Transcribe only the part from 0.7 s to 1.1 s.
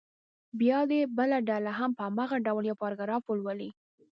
دې